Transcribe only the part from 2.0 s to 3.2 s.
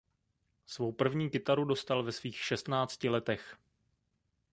ve svých šestnácti